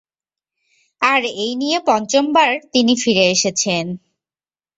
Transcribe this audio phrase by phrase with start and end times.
[1.01, 3.85] আর এই নিয়ে পঞ্চম বার তিনি ফিরে এসেছেন।